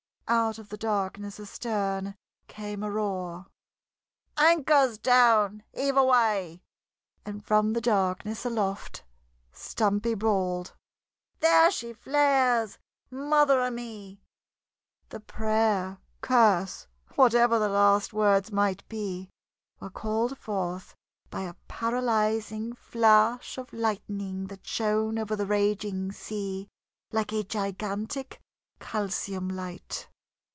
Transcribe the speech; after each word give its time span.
Out 0.33 0.57
of 0.57 0.69
the 0.69 0.77
darkness 0.77 1.41
astern 1.41 2.15
came 2.47 2.83
a 2.83 2.89
roar: 2.89 3.47
"Anchor's 4.37 4.97
down! 4.97 5.61
Heave 5.73 5.97
away!" 5.97 6.63
And 7.25 7.43
from 7.45 7.73
the 7.73 7.81
darkness 7.81 8.45
aloft 8.45 9.03
Stumpy 9.51 10.13
bawled: 10.13 10.73
"There 11.41 11.69
she 11.69 11.91
flares! 11.91 12.77
Mother 13.09 13.59
o' 13.59 13.69
me!" 13.71 14.21
The 15.09 15.19
prayer, 15.19 15.97
curse, 16.21 16.87
whatever 17.15 17.59
the 17.59 17.67
last 17.67 18.13
words 18.13 18.53
might 18.53 18.87
be, 18.87 19.29
were 19.81 19.89
called 19.89 20.37
forth 20.37 20.95
by 21.29 21.41
a 21.41 21.55
paralyzing 21.67 22.73
flash 22.73 23.57
of 23.57 23.73
lightning 23.73 24.47
that 24.47 24.65
shone 24.65 25.19
over 25.19 25.35
the 25.35 25.45
raging 25.45 26.13
sea 26.13 26.69
like 27.11 27.33
a 27.33 27.43
gigantic 27.43 28.41
calcium 28.79 29.49
light. 29.49 30.07